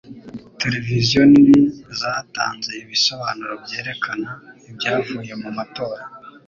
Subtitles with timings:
[0.61, 1.59] Televiziyo nini
[1.99, 4.29] zatanze ibisobanuro byerekana
[4.71, 6.03] ibyavuye mu matora